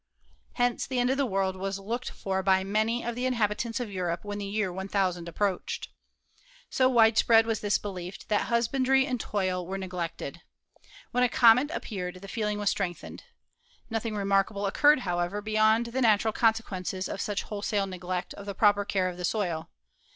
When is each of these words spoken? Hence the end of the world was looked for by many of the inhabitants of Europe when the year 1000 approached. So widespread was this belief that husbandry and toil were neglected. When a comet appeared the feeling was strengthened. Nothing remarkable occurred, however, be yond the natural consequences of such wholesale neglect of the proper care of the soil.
Hence 0.53 0.87
the 0.87 0.97
end 0.97 1.11
of 1.11 1.17
the 1.17 1.27
world 1.27 1.55
was 1.55 1.77
looked 1.77 2.09
for 2.09 2.41
by 2.41 2.63
many 2.63 3.05
of 3.05 3.13
the 3.13 3.27
inhabitants 3.27 3.79
of 3.79 3.91
Europe 3.91 4.21
when 4.25 4.39
the 4.39 4.47
year 4.47 4.73
1000 4.73 5.29
approached. 5.29 5.89
So 6.71 6.89
widespread 6.89 7.45
was 7.45 7.59
this 7.59 7.77
belief 7.77 8.27
that 8.27 8.45
husbandry 8.47 9.05
and 9.05 9.19
toil 9.19 9.63
were 9.67 9.77
neglected. 9.77 10.41
When 11.11 11.21
a 11.21 11.29
comet 11.29 11.69
appeared 11.69 12.15
the 12.15 12.27
feeling 12.27 12.57
was 12.57 12.71
strengthened. 12.71 13.25
Nothing 13.91 14.15
remarkable 14.15 14.65
occurred, 14.65 15.01
however, 15.01 15.39
be 15.39 15.51
yond 15.51 15.85
the 15.85 16.01
natural 16.01 16.33
consequences 16.33 17.07
of 17.07 17.21
such 17.21 17.43
wholesale 17.43 17.85
neglect 17.85 18.33
of 18.33 18.47
the 18.47 18.55
proper 18.55 18.83
care 18.83 19.07
of 19.07 19.17
the 19.17 19.23
soil. 19.23 19.69